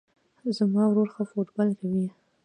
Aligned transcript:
زما 0.57 0.83
ورور 0.87 1.07
ښه 1.15 1.23
فوټبال 1.31 1.69
کوی 1.79 2.05